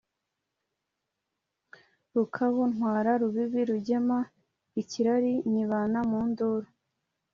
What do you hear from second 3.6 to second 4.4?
rugema